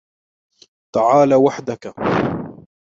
[0.95, 1.93] تعالَ وحدك.